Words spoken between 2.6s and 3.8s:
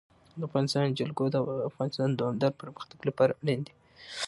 پرمختګ لپاره اړین دي.